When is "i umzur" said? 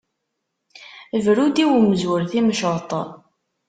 1.63-2.21